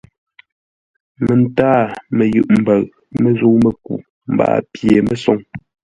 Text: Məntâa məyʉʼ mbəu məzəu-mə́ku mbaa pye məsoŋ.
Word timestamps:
Məntâa 1.25 1.81
məyʉʼ 2.17 2.47
mbəu 2.59 2.83
məzəu-mə́ku 3.21 3.93
mbaa 4.31 4.57
pye 4.73 4.93
məsoŋ. 5.07 5.39